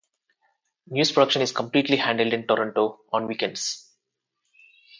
News 0.87 1.11
production 1.11 1.43
is 1.43 1.51
completely 1.51 1.97
handled 1.97 2.33
in 2.33 2.47
Toronto 2.47 3.01
on 3.13 3.27
weekends. 3.27 3.87